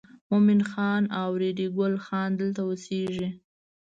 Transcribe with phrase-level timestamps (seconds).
[0.29, 3.27] مومن خان او ریډي ګل خان دلته اوسېږي.